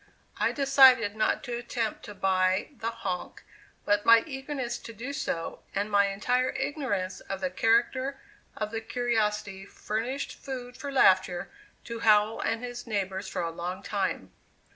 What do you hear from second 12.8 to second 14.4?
neighbors for a long time.